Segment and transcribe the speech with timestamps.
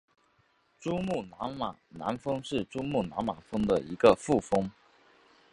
[0.79, 4.67] 珠穆朗玛南峰是珠穆朗玛峰的一个副峰。